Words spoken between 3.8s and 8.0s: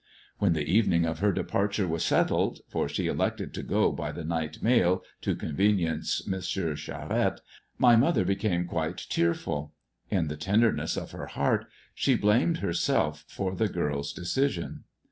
by the night maU to convenience M. Charette— my